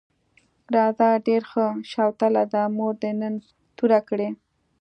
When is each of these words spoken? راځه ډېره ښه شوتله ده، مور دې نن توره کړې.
راځه 0.75 1.09
ډېره 1.27 1.47
ښه 1.51 1.65
شوتله 1.91 2.43
ده، 2.53 2.63
مور 2.77 2.93
دې 3.01 3.11
نن 3.19 3.35
توره 3.77 3.99
کړې. 4.09 4.29